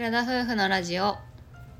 [0.00, 1.18] 寺田夫婦のラジオ。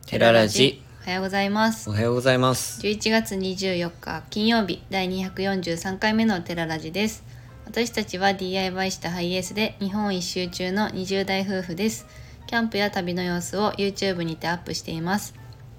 [0.04, 0.82] テララジ。
[1.00, 1.88] おはようございます。
[1.88, 2.78] おはようございます。
[2.82, 7.24] 11月24日金曜日第243回目のテララジです。
[7.64, 12.06] 私たちは DIY したハイエースで日本一周中の20代夫婦です。
[12.46, 15.32] キャンプや旅の様子を YouTube にてアップしています。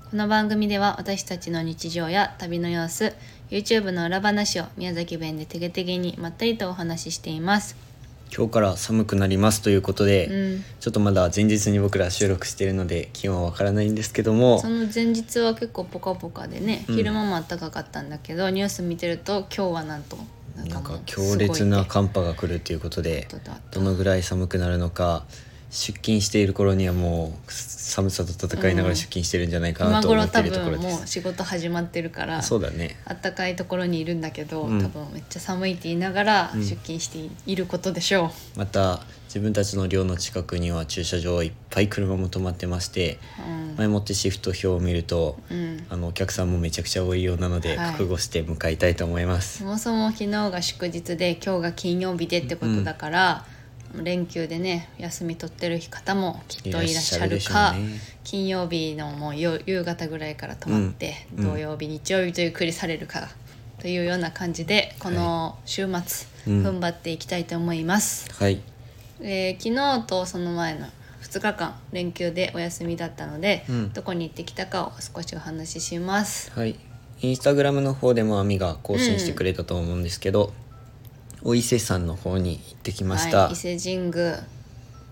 [0.10, 3.14] この番組では私たちの日常や旅の様子
[3.52, 7.91] YouTube の裏話を宮崎弁でてげてげにまったりとお話ししています
[8.36, 10.64] 今日から寒くなりますということで、うん。
[10.80, 14.60] ちょっとまだ前日に僕ら収録しているので気温はわからないんですけども。
[14.60, 16.96] その前日は結構ポカポカでね、うん。
[16.96, 20.18] 昼間も暖かかったんだけどニュース見てると今日はなんと
[20.56, 23.28] なんか強烈な寒波が来るということで
[23.72, 25.26] どのぐらい寒くなるのか
[25.72, 32.98] 出勤している頃にはもう寒さと戦いながら出勤してるんじゃないかな今と思頃多っているところ分です、もう仕事始まってるからそうだね。
[33.06, 34.82] 暖かいところにいるんだけど、うん。
[34.82, 36.62] 多分めっちゃ寒いって言いながらうん。
[36.62, 43.18] 出勤していることでしょまた自分たちの寮の近くには駐車場いっぱい車も止まってまして
[43.76, 45.58] う、前もってシフト表を見るとうん。
[45.58, 47.92] うん、あのお客さんもめちゃくちゃ多いようなので、はい。
[47.94, 49.60] 覚悟して向かいたいと思います。
[49.60, 53.46] そもそも昨日が祝日で今日が金曜日でってことだから、
[54.04, 58.00] 連休でね休み取ってる方もきっといらっしゃるかね。
[58.24, 63.30] 金曜日のもう夕夕方ぐらいから泊まって、うん土曜日日曜日とゆっくりされるか
[63.80, 66.66] というような感じでこの週末、うん。
[66.66, 68.62] 踏ん張っていきたいと思います、はい。
[69.22, 70.88] えー昨日とその前の
[71.24, 73.94] 2日間連休でお休みだったので、うん。
[73.94, 76.52] どこに行ってきたかを少しお話しします。
[76.52, 76.76] はい。
[77.22, 80.54] インスタグラムの方でもアミが更新してくれたと思うんですけど、
[81.44, 84.44] お伊勢山の方に行ってきました、はい、伊勢神宮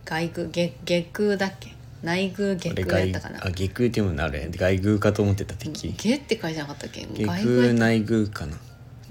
[0.05, 1.75] 外宮下下宮だっけ？
[2.01, 3.45] 内宮下宮やっ外たかな？
[3.45, 4.49] あ下空っていうものあれ？
[4.49, 5.91] 外宮かと思ってた敵。
[5.93, 7.05] 下って書いてなかったっけ？
[7.05, 8.57] 下宮内宮かな？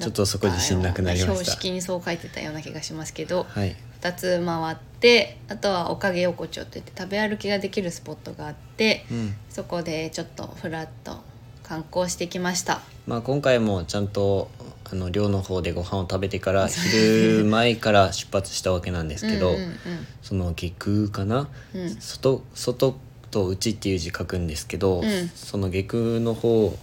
[0.00, 1.52] ちょっとそこ自信なくなりま標した。
[1.52, 3.74] 識にそう書いてたような気がしますけど、はい。
[4.00, 9.34] 2つ回ってあとはおかげ横丁といって食べ歩きができるスポットがあって、うん。
[9.50, 11.20] そこでちょっとフラッと
[11.68, 12.80] 観光してきました。
[13.06, 14.50] まあ今回もちゃんと
[14.90, 19.76] あの寮の方でご飯を食べてから 昼前から出発したわけなんですけど、うん
[20.22, 21.96] その下空かな、うん。
[22.00, 22.96] 外外
[23.30, 25.30] と内っていう字書くんですけど、うん。
[25.34, 26.76] その下空の方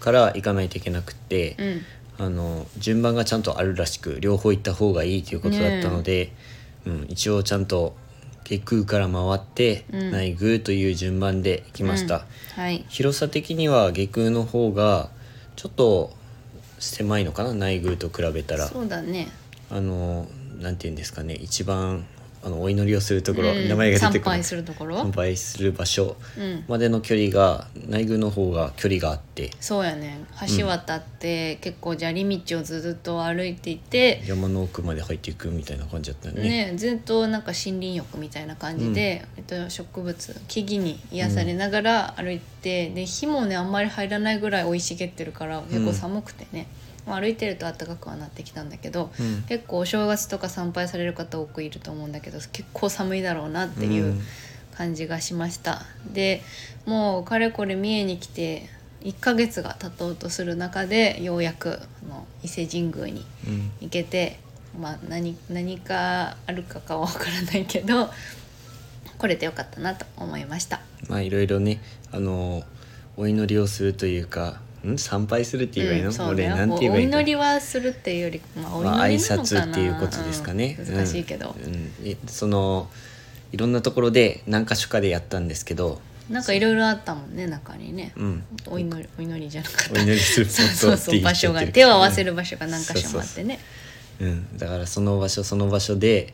[0.00, 1.82] から行かないといけなくって、うん。
[2.18, 6.32] あの順番がちゃんとあるらしく両方行った方がいいということだったので、
[6.84, 7.96] うん、一応ちゃんと
[8.44, 10.10] 下空から回って、うん。
[10.10, 12.24] 内宮という順番で行きました、
[12.56, 12.84] はい。
[12.88, 15.10] 広さ的には下空の方が
[15.56, 16.12] ちょっと
[16.78, 17.54] 狭いのかな？
[17.54, 18.66] 内宮と比べたら。
[18.66, 19.28] そうだね。
[19.70, 20.26] あの
[20.60, 21.34] なんて言うんですかね？
[21.34, 22.04] 一番
[22.44, 23.68] あのお祈りをするところ、うん。
[23.68, 24.96] 名前が出て参拝するところ？
[24.96, 26.16] 参拝する場所。
[26.38, 26.64] うん。
[26.68, 30.24] までの距離が内宮の方が距離があってそうやね。
[30.58, 36.70] 橋渡って、結構砂利道をずっと歩いていて、山の奥まで入っていくみたいな感じだったよね。
[36.70, 46.66] ねずっとなんか森林浴みたいな感じで、えっと、植物木々に癒されながら歩いて、で火もねあんまり入らないぐらい生い茂ってるから結構寒くてね、
[47.06, 49.42] まあ、歩いてると暖かくはなってきたんだけど、うん。
[49.42, 54.20] 結構お正月とか参拝される方多くいると思うんだけど結構寒いだろうなっていううん。
[54.74, 55.82] 感じがしました、
[56.14, 56.42] で
[56.86, 58.70] もうかれこれ三重に来て
[59.02, 63.70] 1ヶ月が経とうとする中でようやくあの伊勢神宮にうん。
[63.82, 64.40] 行けて、
[64.80, 68.08] まあ、何何かあるかかは分からないけど
[69.18, 70.80] 来れてよかったなと思いました。
[71.08, 71.78] まあいろいろね
[72.10, 72.62] あの
[73.18, 76.52] お祈りをするというかん参拝するって言えばいいの、うんそう俺ね。
[76.52, 81.72] おなんて言えばいいの祈りはするっていうより、まあ、お祈りなのかな、拶っていうことですかね、うん難しいけど、うん。
[81.72, 81.92] うん。
[82.04, 82.88] えその
[83.52, 86.00] いろんなところで何か所かでやったんですけど、
[86.30, 90.00] なんかいろいろあったもんね中にね、うん、お祈りお祈りじゃなかった。
[90.00, 90.46] お祈りする。
[90.46, 91.20] そうそうそう。
[91.20, 93.58] 場所が手を合わせる場所が何か所もあってね。
[94.20, 96.32] うん、だからその場所その場所で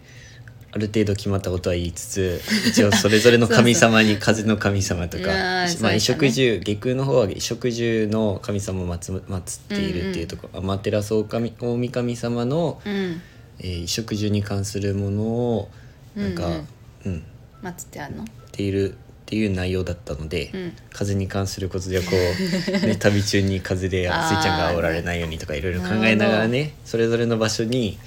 [0.71, 13.21] ある程度決まったことは言いつつ一応それぞれの神様に風の神様とかまあ、衣食住下空の方は衣食住の神様を祀祀っているっていうところ、天照大神大神様の、うん。
[13.61, 15.69] えー衣食住に関するものを
[16.15, 16.67] なんか、ううんん
[17.07, 17.25] うん。
[17.63, 18.23] 祀ってあるの？
[18.25, 18.95] っているっ
[19.27, 20.73] ていう内容だったので、うん。
[20.93, 27.99] 風に関することではこう、 ね、旅中に風でスイちゃんが煽られないようにとかいろいろ考えながらねそれぞれの場所に、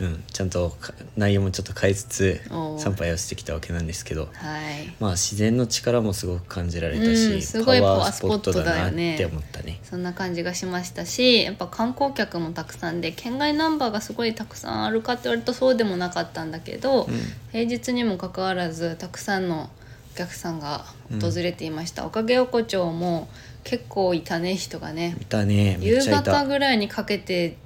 [0.00, 2.40] うん、ちゃんとか内容もちょっと変えつつ
[2.78, 4.28] 参拝をしてきたわけなんですけど。
[4.32, 4.94] はい。
[5.00, 9.80] まあ自然の力もすごく感じられたし、うんすごいパワースポットだよねて思ったね。
[9.82, 17.14] そんな感じがしましたしやっぱ観光客もたくさんで県外ナンバーがすごいたくさんあるかって言われるとそうでもなかったんだけど、うん。
[17.52, 19.70] 平日にもかかわらずたくさんの
[20.14, 20.84] お客さんが
[21.20, 23.28] 訪れていました、おかげ横丁も
[23.64, 25.16] 結構いたね人がね。
[25.20, 25.76] いたね。
[25.78, 27.56] め夕方ぐらいにかけて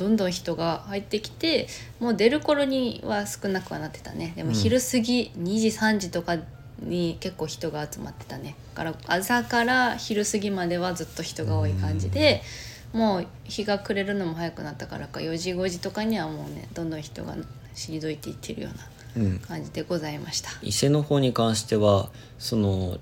[0.00, 1.68] どんどん人が入ってきて
[1.98, 4.32] もう出る頃には少なくはなってたね。
[4.34, 4.54] でもうん。
[4.54, 6.38] 昼過ぎ2時3時とか
[6.82, 8.56] に結構人が集まってたね。
[8.74, 12.40] だから朝から昼過ぎまではずっと人が多い感じで、
[12.94, 17.36] もう日が暮れるのも早くなったからか4時5時とかにはもうねどんどん人が
[17.74, 18.70] 退いていってるよ
[19.16, 19.40] ううん。
[19.42, 20.50] な感じでございました。
[20.62, 22.08] 伊勢の方に関しては
[22.38, 22.96] その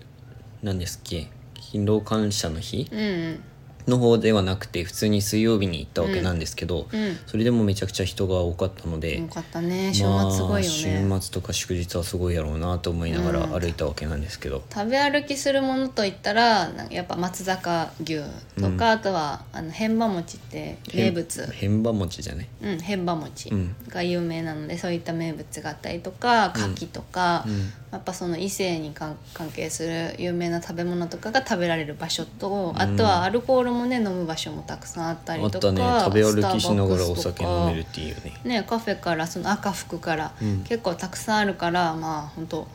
[0.64, 1.28] 何ですっけ
[1.60, 2.88] 勤労感謝の日？
[2.90, 3.40] うんうん
[3.88, 7.18] の方ではなくて普通に水曜日に行ったわけなんですけど、うん。
[7.26, 9.92] それでもめちゃくちゃ人が多かったので、よかったね。
[9.92, 18.22] 週まあ末すごいよね、週末とか祝日はすごいやろうなと思いながら歩いたわけなんですけど、食べ歩きするものといったらなやっぱ松坂牛
[18.60, 21.50] とか、あとはあの変馬餅って名物。
[21.52, 23.74] 変馬餅じゃねうん、変馬餅うん。
[23.88, 35.80] が有名なので、そういった名物があったりとか牡蠣とか、うんやっぱその異性に関関係する有名な食べ物とかが食べられる場所と、あとはアルコールもね飲む場所もたくさんあったりとかね。
[36.04, 38.34] 食べ歩きしながらお酒飲めるっていうね。
[38.44, 40.64] ね、カフェからその赤福からうん。
[40.64, 42.68] 結構たくさんあるから、まあ本当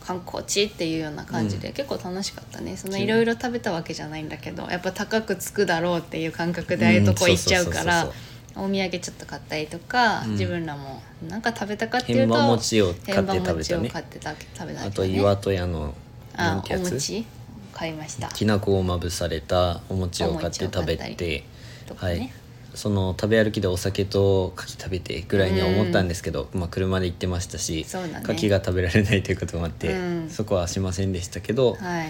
[0.00, 2.78] 観光地っていうような感じで、結構楽しかったね。
[2.78, 8.06] そのいろいろ食べたわけじゃないんだけどやっぱ高くつくだろうっていう感覚でああいうとこ行っちゃうからうん。
[8.06, 10.30] そうそうそうお土産ちょっと買ったりとか、うん。
[10.32, 13.52] 自分らもなんか食べたかっていうと変馬餅を買って食べたね。
[13.54, 15.94] 餅を買ってた食べたあと岩戸屋の
[16.36, 16.88] なあんてやつ。
[16.88, 17.26] お餅
[17.72, 18.28] 買いました。
[18.28, 21.44] きな粉をまぶされたお餅を買って食べお餅を買ったて
[21.86, 22.12] とかね。
[22.12, 22.32] はい。
[22.74, 28.24] その食べ歩きでお酒と牡蠣食べてぐらいには思ったんですけど、まあ、車で行ってましたし、そうだね。
[28.24, 29.96] 牡蠣が食べられないということもあって、う
[30.26, 30.28] ん。
[30.28, 32.08] そこはしませんでしたけど、はい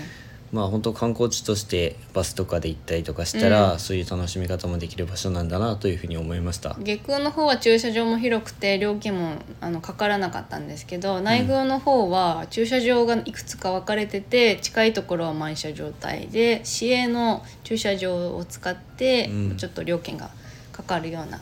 [0.52, 3.78] まあ本当観光地としてバスとかで行ったりとかしたら、うん。
[3.78, 6.76] そういう楽しみ方もできる場所なんだなというふうに思いました。
[6.78, 19.56] 下空の方は駐車場も広くて料金もあのかからなかったんですけど内宮の方は駐車場がいくつか分かれてて近いところは満車状態で市営の駐車場を使ってうん。
[19.56, 20.30] ちょっと料金が
[20.72, 21.40] かかるような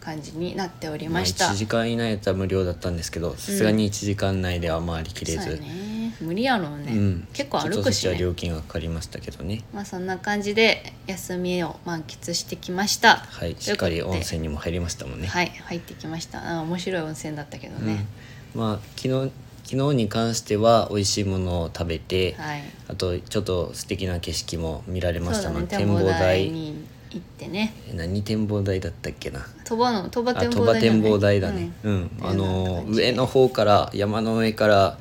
[0.00, 1.46] 感じになっておりまあ、ました。
[1.46, 5.93] 1時間以内だったら無料だったんですけどさすがに1時間内では回りきれうやね
[6.24, 9.62] 無理やろうね、うん、結構歩ちょっとそっちはくしね料金がかかりましたけどね。
[9.72, 13.16] まあそんな感じで休みを満喫してきました。
[13.16, 13.54] はい。
[13.54, 15.52] としっかり温泉にも入りましたもんね、はい。
[15.66, 16.58] 入ってきました。
[16.58, 18.06] あ面白い温泉だったけどね、
[18.54, 19.30] うん、まあ昨日
[19.64, 22.62] 昨日に関しては美味しいものを食べて、はい。
[22.88, 26.50] あとちょっと素敵な景色も見られましたので、展望台。
[26.50, 27.72] に行ってね。
[27.88, 29.46] え何展望台だったっけな？
[29.64, 31.72] 鳥羽の鳥羽あ展望台だね。
[31.84, 34.98] うん、あの上の方から山の上から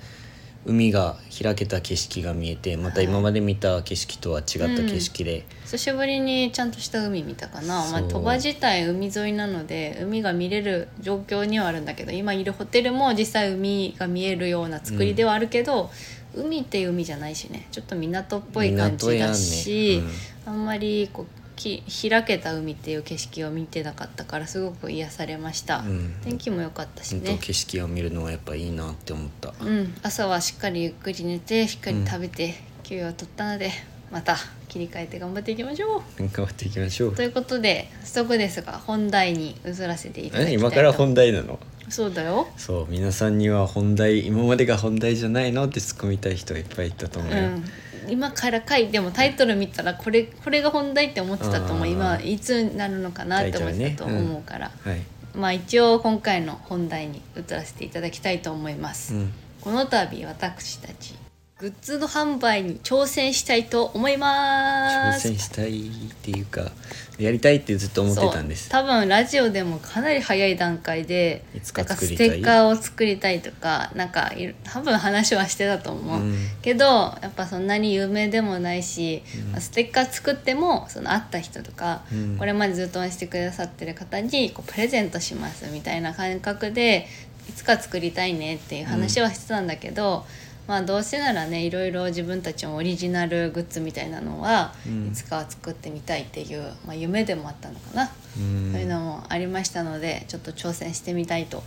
[0.65, 15.89] 海が開けた景色が見えてまた今まで見た景色とは違った景色で、久しぶりにちゃんとした海見たかな、まあ、鳥羽自体海沿いなので海が見れる状況にはあるんだけど今いるホテルも実際海が見えるような作りではあるけど、
[16.35, 17.67] 海っていう海じゃないしね。
[17.71, 20.13] ちょっと港っぽい感じだし、港やね。
[20.45, 26.15] あんまりこうき開けた海っていう景色を見てなかったからすごく癒されました、うん。
[26.23, 27.37] 天気も良かったしね。
[27.41, 33.71] 景色を見るのはやっぱいいなって思った、うん、朝はしっかりゆっくり寝てしっかり食べて、休養を取ったので
[34.11, 36.19] また切り替えて頑張っていきましょう。
[36.19, 37.15] 頑張っていきましょう。
[37.15, 40.61] ということで早速ですが本題に移らせていただきたえいと。
[40.61, 41.59] 今から本題なの？
[41.89, 42.47] そうだよ。
[42.57, 45.65] そう皆さんには本題今までが本題じゃないの？
[45.65, 47.65] って突っ込みたい人いっぱいいたと思うよ、うん
[48.09, 51.87] 今からかいでもタイトル見たらこれこれが本題って思ってたと思う。
[51.87, 55.01] 今いつになるのかなって思ってたとタイトルね思うから、はい、
[55.35, 61.15] まあ一応今回の本題に移らせていただきたいと思います、うん、この度私たち
[61.63, 65.29] グッズの販売に挑戦したいと思います。
[65.29, 66.73] 挑戦したいっていうか
[67.17, 68.63] やりたいってずっと思ってたんです。
[68.63, 68.71] そう。
[68.71, 72.27] 多分ラジオでもかなり早い段階でいつかなんか作りたい。
[72.27, 76.35] ステッカーを作りたいとかなんかいろ多分話はしてたと思う、うん。
[76.61, 79.51] けどやっぱそんなに有名でもないし、うん。
[79.53, 82.35] まあステッカー作ってもその会った人とか、うん。
[82.37, 87.07] これまでずっと応援してくださってる方にこうプレゼントしますみたいな感覚で
[87.47, 90.25] いつか作りたいねっていう話はしてたんだけど、
[90.67, 95.07] まあどうせならねいろいろ自分たちのオリジナルグッズみたいなのは、うん。
[95.07, 98.71] いつかは作ってみたいっていう、まあ、夢でもあったのかな、うん。
[98.71, 101.63] そういうのもありましたのでちょっと挑戦してみたいと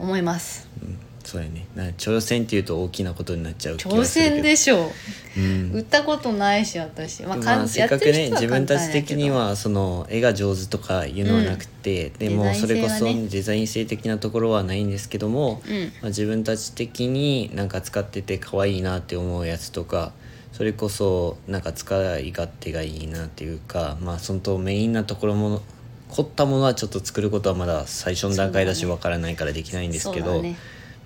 [0.00, 0.68] 思います。
[0.82, 0.98] うん。
[1.22, 1.66] そうやね。
[1.76, 4.36] な挑戦っていうと大きなことになっちゃう気が挑するけど。
[4.36, 4.90] 戦でしょ
[5.36, 5.40] う。
[5.40, 5.70] ん。
[5.72, 15.84] 売ったことないし私、まあまあ、せっかくね自分たち的にはその絵が上手とかいうのはなくて、でもデザインそれこそデザイン性的なところはないんですけども、うん。
[15.84, 20.12] まあ、自分たち的になんか使ってて可愛いなって思うやつとか
[20.52, 25.62] それこそなんか使い勝手がいいなっていうかまあそのとメインなところも
[26.10, 30.56] 凝ったものはちょっと作ることはまだ最初の段階だしわからないからできないんですけどそうだね。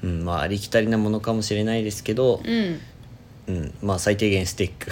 [0.02, 2.80] うんまあ、ありきたりなものかもしれないですけど、うん。
[3.46, 4.90] うんまあ最低限スティック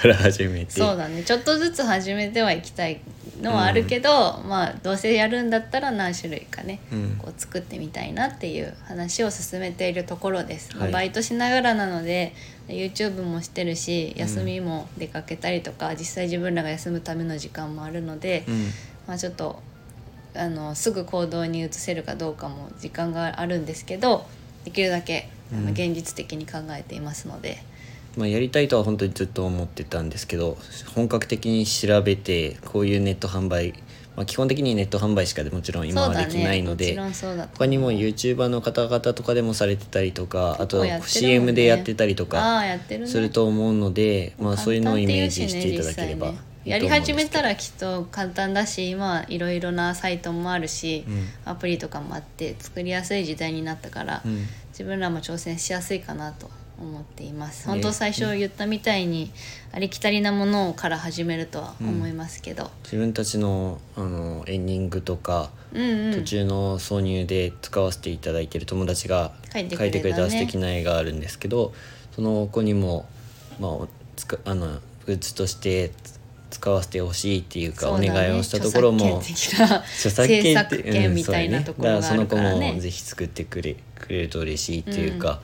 [0.00, 0.72] から始めて。
[0.72, 1.22] そうだね。
[1.22, 3.00] ちょっとずつ始めてはいきたい
[3.40, 4.10] のはあるけど、
[4.46, 7.16] まあどうせやるんだったら何種類かね、うん。
[7.18, 10.92] こう作ってみたいなっていう話を進めているところです、はい。
[10.92, 12.34] バイトしながらなので
[12.68, 18.66] YouTube もしてるし休みも出かけたりとか、実際自分らが休むための時間もあるので、うん
[19.06, 19.62] まあ、ちょっと
[20.36, 24.26] あのすぐ行動に移せるかどうかも時間があるんですけど
[24.64, 27.58] できるだけあ現実的に考えていますので、
[28.16, 30.56] まあ、やりたいとは本当にずっと思ってたんですけど
[30.94, 33.74] 本格的に調べてこういうネット販売、
[34.16, 46.28] まあ、基本的にネット販売しかもちろん今はできないので、ろんそうだと他にも YouTuber の方々とかでもされてたりとかあと CM でやってたりとあかすると思うので、まあ、そういうのをイメージしていただければ。
[46.28, 51.26] いやり始めたらきっと簡単だし今はいろいろなサイトもあるし、うん。
[51.44, 54.46] アプリとかもあって作りやすい時代になったから、うん。
[54.70, 57.68] 自分らも挑戦しやすいかなと思っています。
[57.68, 57.72] ね。
[57.72, 59.30] 本当最初言ったみたいに
[59.72, 66.12] ありきたりなものから始めるとは思いますけど、自分たちのあのエンディングとか、うん、うん。
[66.14, 69.90] 途中の挿入で使わせていただいてる友達が書いてくれたね。
[69.92, 71.74] 書いてくれた素敵な絵があるんですけど
[72.16, 73.06] その子にも、
[73.60, 75.92] まあ、つかあのグッズとして
[76.54, 85.40] 使わせてほしいっていうかお願いをしたところも著作権って作権みたいなところがそうやねだからそのね子もぜひ作ってくれくれると嬉しいっていうか、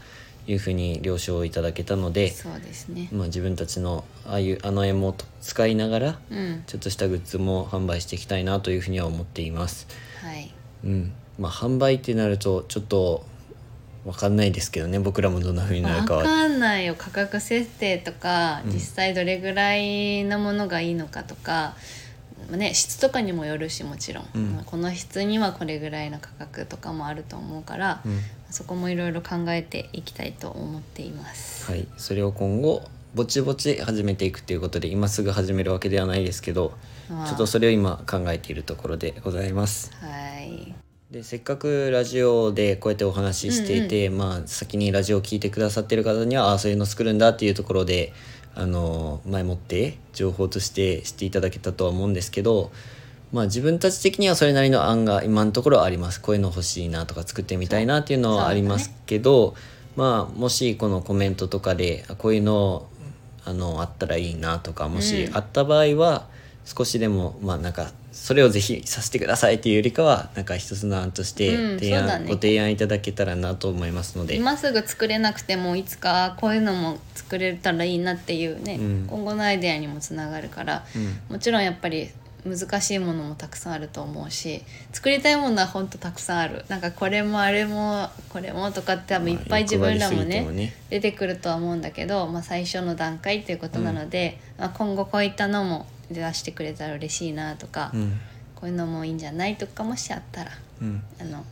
[0.47, 3.09] いうふうに了承をいただけたので、そうですね。
[3.13, 6.63] まあ、自分たちのああいうあの絵も使いながらうん。
[6.67, 9.87] ちょっとしたグッズも販売していきたいなというふうには思っています。
[10.23, 10.53] はい。
[10.85, 13.25] うん、まあ販売ってなるとちょっと
[14.05, 16.25] わかんないですけどね僕らもどんな風になるわかは。
[16.25, 16.95] かんないよ。
[16.97, 18.73] 価格設定とか、うん。
[18.73, 21.75] 実際どれぐらいのものがいいのかとか、
[22.49, 24.55] まあね、質とかにもよるしもちろん、うん。
[24.55, 28.21] まあこの質にはこれぐらいの価格とかもあると思うから、うん。
[28.51, 31.71] そこもいろいろ考えていきたいと思っています。
[31.71, 32.83] はい、それを今後
[33.15, 36.73] ぼちぼち始めていくということで今すぐ始めるわけではないですけど
[37.09, 37.27] まあ。
[37.27, 39.93] ちょっとそれを今考えているところでございます。
[40.01, 48.13] はいでせっかくラジオでこうやってお話ししていて、まあ先にラジオを聞いてくださってる方にはああそういうの作るんだっていうところで
[48.55, 52.71] あの前もって情報として知っていただけたとは思うんですけど、
[53.33, 56.21] まあ、自分たち的にはそれなりの案が今のところあります。
[56.21, 59.57] こういうの欲しいなとか作ってみたいなっていうのはありますけど、
[59.97, 62.87] まあもしこのコメントとかであこういうの
[63.45, 65.37] あのあったらいいなとかもしうん。
[65.37, 66.29] あった場合は
[66.65, 72.27] 少しでもまあなんかそれをぜひさせてくださいっていうよりかはなんか一つの案としてうん提案、そうだね。
[72.27, 74.37] ご提案いただけたらなと思いますので。
[74.37, 79.07] 今すぐ作れなくてもいつかこういうのも作れたらいいなっていうね、うん。
[79.09, 81.35] 今後のアイデアにもつながるから、うん。
[81.35, 82.11] もちろんやっぱり
[82.45, 84.63] 難しいものもたくさんあると思うし
[84.93, 86.65] 作りたいものはほんとたくさんある。
[86.69, 90.75] なんかこれもあれもこれもとかって多分いっぱい自分らもねもね。
[90.89, 98.21] 出てくるとは思うんだけど、まあ、最初の段階っていうことなので、まあ、今後こういったのも出してくれたら嬉しいなとか、うん。
[98.55, 100.51] こういうのもいいんじゃないとかもしあったら
[100.83, 101.03] うん。
[101.21, 101.45] あの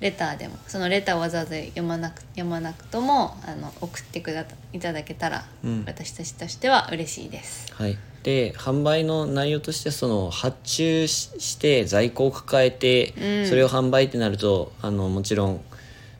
[0.00, 5.84] レターでもそのレターをわざわざ読まなく読まなくともあの送ってくだいただけたら、うん。
[5.86, 7.72] 私たちとしては嬉しいです。
[7.72, 13.48] はい、で販売の内容としてその発注しして在庫を抱えて、うん。
[13.48, 15.60] それを販売ってなるとあのもちろん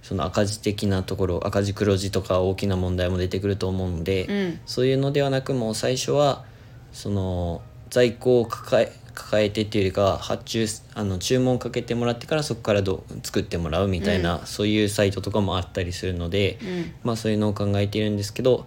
[0.03, 4.61] その赤字的なところ赤字黒字とか大きな問題も出てくると思うので、うん。
[4.65, 6.45] そういうのではなくもう最初は
[6.93, 16.93] その在庫を抱え抱えてっていうよりかは発注あの注文かけてもらってからそこからどう作ってもらうみたいな、そういうサイトとかもあったりするので、うん。
[17.02, 18.66] まあそういうのを考えているんですけど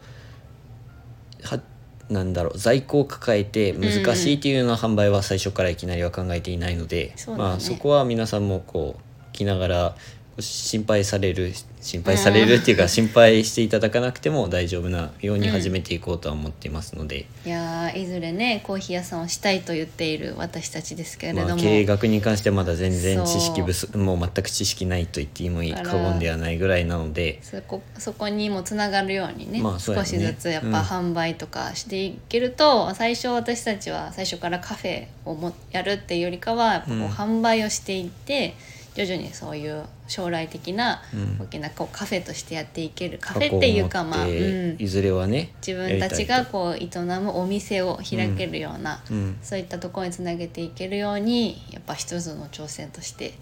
[1.44, 1.62] は
[2.10, 7.50] なんだろう在庫を抱えて難しいっていうような販売は最初からいきなりは考えていないので、そうだね。
[7.50, 9.96] まあそこは皆さんもこう聞きながら
[10.42, 27.40] 心配される心配されるっていうか心配していただかなくても大丈夫なように始めていこうとは思っていますので、いやーいずれねコーヒー屋さんをしたいと言っている私たちですけれども、まあ、経営学に関してはまだ全然知識不足もう全く知識ないと言ってもいい過言ではないぐらいなので。
[27.42, 29.80] そこそこにもつながるようにね,、まあね。
[29.80, 30.74] 少しずつやっぱうん。
[30.76, 37.08] 販売とかしていけると、最初私たちは最初からカフェをもやるっていうよりかはやっぱこううん。
[37.08, 38.56] 販売をしていって、
[38.96, 41.38] 徐々にそういう将来的なうん。
[41.40, 49.38] 大きなこうカフェとしてやっていけるカフェっていうかまあ、うん、いずれはね自分たちがこう営むお店を開けるような、うん。
[49.42, 53.34] そういったところにつなげていけるようにやっぱ一つの挑戦として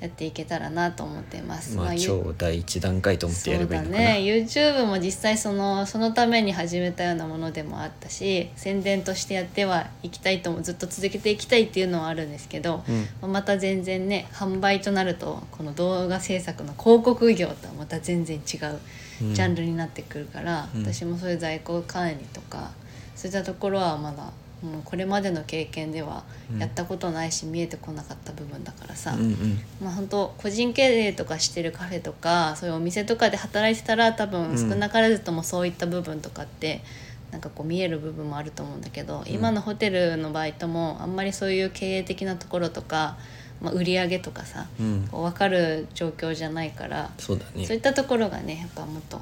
[0.00, 1.76] やっていけたらなと思っています。
[1.76, 4.20] まあ、ゆ超第一段階と思ってやればいいのかな、そうだね。
[4.20, 12.82] YouTube も実際そのそのために始めたようなものでもあったし宣伝としてやってはいきたいともずっと続けていきたいっていうのはあるんですけど、
[13.22, 13.32] うん。
[13.32, 19.32] また全然ね販売となるとこの動画制作の広告業とはまた全然違うジうん。
[19.34, 20.82] ャンルになってくるから、うん。
[20.82, 22.70] 私もそういう在庫管理とか
[23.14, 26.24] そういったところはまだもうこれまでの経験では
[26.58, 29.58] やったことないし、見えてこなかった部分だからさ、うんうん。
[29.82, 34.58] まあ本当個人経営とかしてるカフェとかそういうお店とかで働いてたら多分うん。
[34.58, 36.82] 少なからずともそういった部分とかって
[37.30, 43.16] なんかこう見える部分もあると思うんだけど、今のホテルのバイトもあんまりそういう経営的なところとか、
[43.62, 45.04] まあ、売り上げとかさ、うん。
[45.06, 47.64] 分かる状況じゃないから、そうだね。
[47.64, 49.20] そういったところがねやっぱもっと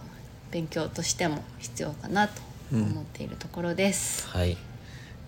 [0.50, 2.40] 勉強としても必要かなと
[2.72, 4.26] 思っているところです。
[4.26, 4.56] はい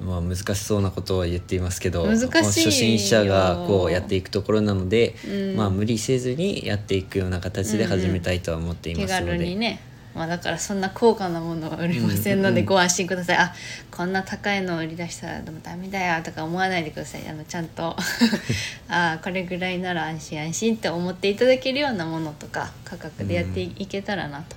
[0.00, 5.56] まあ難しそうなことは言っていますけど初心者がこうやっていくところなので、うん。
[5.56, 9.80] まあ無理せずにやっていくような形で始めたいとは思ってい気ますので、軽にね。
[10.14, 12.54] まあだからそんな高価なものは売りませんのでうん。
[12.54, 13.54] うんうんご安心ください、あ
[13.90, 17.28] こんな高いのを売り出したらでもダメだよとか思わないでください。
[17.28, 17.94] あのちゃんと。
[18.88, 24.56] あこれぐらいなら安心安心って思っていただけるようなものとか価格でやっていけたらなと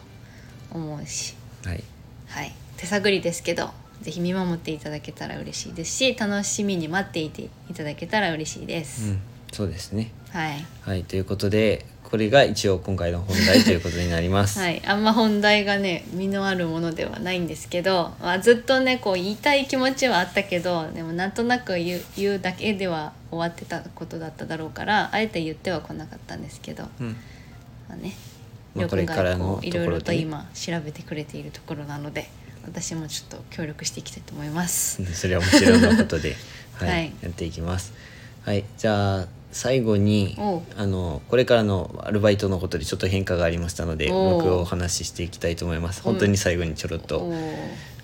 [0.71, 1.35] 思うし、
[1.65, 1.83] はい。
[2.27, 2.55] はい。
[2.77, 3.69] 手探りですけど
[4.03, 10.11] ぜひ見守っていただけたら嬉しいですし楽しみに待っていていただけたら嬉しいです、うん、そうですね。
[10.31, 10.65] はい。
[10.81, 27.07] はいということでこれが一応今回の本題ということになります、はい、あんま本題がね身のあるものではないんですけど、まあ、ずっとねこう言いたい気持ちはあったけどでもなんとなく言う言うだけでは終わってたことだっただろうからあえて言ってはこなかったんですけど、うん。
[27.89, 28.13] まあね。
[28.75, 32.29] まあこれからのいろいろと今調べてくれているところなので
[32.65, 35.01] 私もちょっと協力していきたいと思います。
[35.01, 36.35] う んそれはもちろんのことで、
[36.73, 37.13] はいはい。
[37.21, 37.93] やっていきます。
[38.43, 40.35] はいじゃあ最後に
[40.77, 46.01] あのこれからのアルバイトのことでちょっと変化がありましたので僕お話ししていきたいと思います。
[46.01, 47.31] 本当に最後にちょろっと、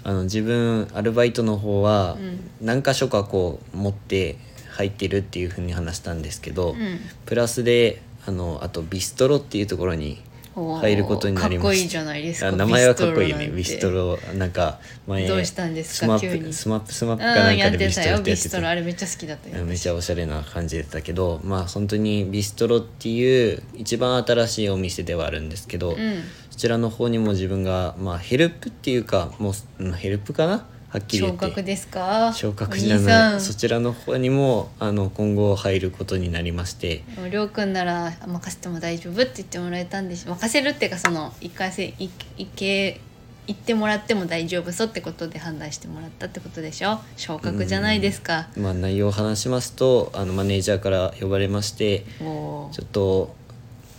[0.04, 2.40] あの自分アルバイトの方はうん。
[2.62, 4.38] 何箇所かこう持って
[4.70, 7.00] 入ってるっていうふうに話したんですけど、うん。
[7.26, 10.22] プラスであのあとビストロっていうところに
[10.56, 11.70] 入ることになりました。
[11.70, 12.48] かっこいいじゃないですか。
[12.48, 13.48] あ名前はかっこいいよね。
[13.48, 19.66] ビビストロなんか前どうしたんですかスマップスマップスマップうんかなんかでビストロってやっててあれめっちゃ好きだったよ。
[19.66, 26.24] めっちゃおしゃれな感じだったけどまあ本当にビストロっていう一番新しいお店ではあるんですけど、うん。
[26.50, 30.66] そちらの方にも自分がまあヘルプっていうかもううんヘルプかなは
[30.98, 31.46] っきり言って。
[31.46, 32.34] 昇格ですか？
[32.34, 33.06] 昇格じゃない。
[33.34, 37.04] さそちらの方にもあの今後入ることになりまして。
[37.22, 43.00] んりょうくんなら任せても大丈夫って言ってもらえたんでしょ任せるっていうかその一回せいいけ
[43.46, 47.00] 言ってもらっても大丈夫そうってことで判断してもらったってことでしょ？
[47.18, 48.48] 昇格じゃないですか。
[48.58, 53.36] まあ、内容を話しますとあのマネージャーから呼ばれましてちょっと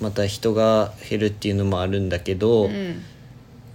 [0.01, 3.03] また人が減るっていうのもあるんだけど、うん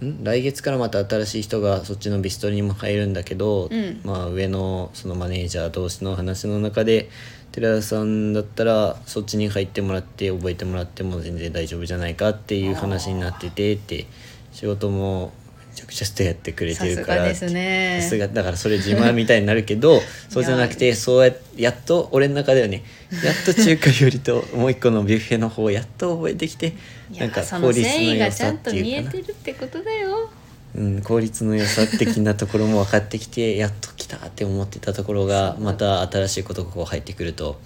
[0.04, 0.24] ん？
[0.24, 4.00] 来月からまた新しい人がそっちのビストロにも入るんだけど、うん。
[4.04, 7.08] まあ、上のそのマネージャー同士の話の中で
[7.52, 14.06] 寺田さんだったらそっちに入ってもらって覚えてもらっても全然大丈夫じゃないかっていう話になっててって
[14.52, 15.45] 仕事もめ
[15.76, 17.98] ちゃくちゃストやってくれてるからさすがですね。
[18.00, 22.82] さすがだからそれ自慢みたいになるけど そうじゃなくてそうややっと俺の中ではね
[23.22, 26.72] やっと中華よりともう一個のビュッフェの方をやっと覚えてきて
[27.12, 30.30] いなんか効率の良さちゃんとっていうかな見えてるってことだよ。
[30.74, 37.58] うん、効率の良さ的なところも分かってきてやっと来たって思ってたところが また新しいことがこう入ってくると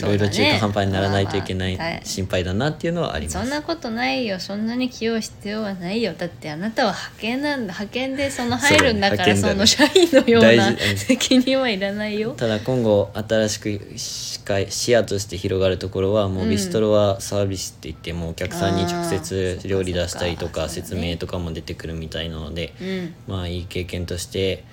[0.00, 3.38] いろいろ中途半端にならないといけない心配だなっていうのはあります。
[3.38, 4.38] そんなことないよ。
[4.40, 6.14] そんなに起用必要はないよ。
[6.16, 7.72] だってあなたは派遣なんだ。
[7.72, 12.32] 派遣でその入るんだからその社員のような責任はいらないよ。
[12.32, 23.14] ただ今後新しく視野として広がるところはもうビストロはサービスって言ってもうお客さんに直接料理出したりとか説明とかも出てくるみたいなのでうん。
[23.26, 24.64] まあいい経験として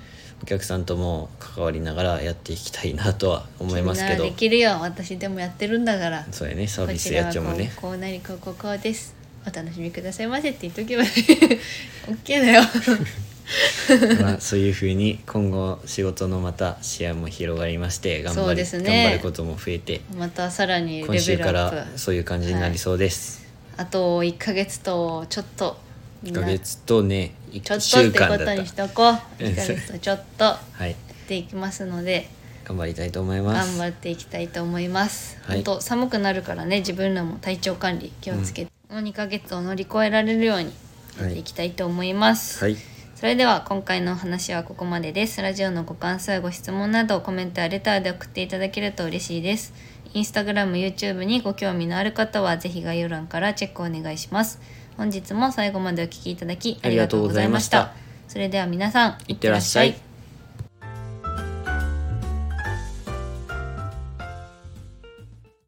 [0.44, 4.24] お客さんとも関わりながらやっていきたいなとは思いますけど。
[4.24, 6.26] できるよ私でもやってるんだから。
[6.32, 7.72] そうやねサーこビスやっちゃうもんね。
[7.76, 9.16] うこうなりこうこうこうです。
[9.48, 11.04] お楽しみくださいませって言っとけば
[12.12, 12.64] OK だよ。
[14.22, 18.64] まあ、そういうふうに今後仕事のまた視野も広がりまして頑張ね。
[18.64, 23.46] 頑張ることも増えてまたさらにレ今ベルア週からそういう感じになりそうです、
[23.78, 25.85] あと1ヶ月とちょっとみ
[26.26, 29.12] 1んなヶ月とね1ちょっと週って間だったことにしとこう。
[29.12, 29.16] うん
[29.52, 30.44] 1ヶ月とちょっと。
[30.44, 30.92] やはい。
[30.92, 30.96] っ
[31.28, 32.30] ていきますので
[32.66, 33.78] 頑張りたいと思います。
[33.78, 35.38] 頑張っていきたいと思います。
[35.44, 35.58] はい。
[35.58, 40.74] 本当寒くなるからね自分らも体調管理気をつけて、もう2ヶ月を乗り越えられるように
[41.20, 42.64] やっていきたいと思います。
[42.64, 42.78] はい。
[43.16, 45.42] それでは今回のお話はここまでです。
[45.42, 49.74] ラジオのご感想やご質問などコメントやレターで送っていただけると嬉しいです。
[50.16, 54.62] インスタグラム YouTube にご興味のある方はぜひ概要欄からチェックお願いします
[54.98, 57.94] 本日も最後までお聞きいただきありがとうございました。
[58.28, 60.05] それでは皆さんいってらっしゃい